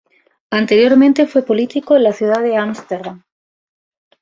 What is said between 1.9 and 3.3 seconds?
en la ciudad de Ámsterdam.